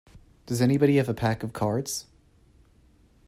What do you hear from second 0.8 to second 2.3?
have a pack of cards?